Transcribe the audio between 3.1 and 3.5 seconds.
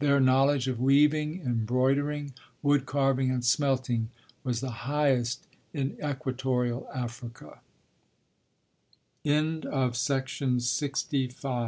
and